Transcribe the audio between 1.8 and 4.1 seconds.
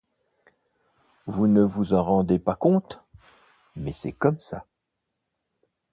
en rendez pas compte, mais